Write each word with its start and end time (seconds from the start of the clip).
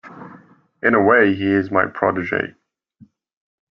In 0.81 0.95
a 0.95 0.99
way 1.03 1.35
he 1.35 1.45
is 1.45 1.69
my 1.69 1.85
protege. 1.85 2.55